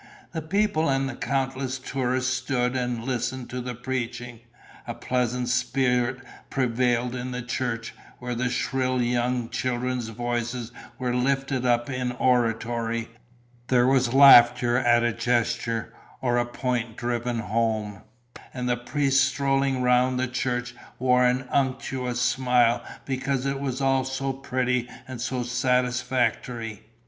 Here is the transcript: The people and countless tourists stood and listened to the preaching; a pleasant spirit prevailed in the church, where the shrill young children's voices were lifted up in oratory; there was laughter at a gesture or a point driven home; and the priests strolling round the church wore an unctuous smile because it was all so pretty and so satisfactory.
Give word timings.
The 0.31 0.41
people 0.41 0.89
and 0.89 1.21
countless 1.21 1.77
tourists 1.77 2.33
stood 2.33 2.75
and 2.75 3.03
listened 3.03 3.51
to 3.51 3.61
the 3.61 3.75
preaching; 3.75 4.39
a 4.87 4.95
pleasant 4.95 5.47
spirit 5.47 6.17
prevailed 6.49 7.13
in 7.13 7.29
the 7.29 7.43
church, 7.43 7.93
where 8.17 8.33
the 8.33 8.49
shrill 8.49 8.99
young 8.99 9.49
children's 9.49 10.07
voices 10.07 10.71
were 10.97 11.13
lifted 11.13 11.67
up 11.67 11.87
in 11.87 12.13
oratory; 12.13 13.09
there 13.67 13.85
was 13.85 14.11
laughter 14.11 14.75
at 14.75 15.03
a 15.03 15.13
gesture 15.13 15.93
or 16.19 16.39
a 16.39 16.47
point 16.47 16.97
driven 16.97 17.37
home; 17.37 18.01
and 18.55 18.67
the 18.67 18.77
priests 18.77 19.23
strolling 19.23 19.83
round 19.83 20.19
the 20.19 20.27
church 20.27 20.73
wore 20.97 21.25
an 21.27 21.47
unctuous 21.51 22.19
smile 22.19 22.83
because 23.05 23.45
it 23.45 23.59
was 23.59 23.81
all 23.81 24.03
so 24.03 24.33
pretty 24.33 24.89
and 25.07 25.21
so 25.21 25.43
satisfactory. 25.43 26.87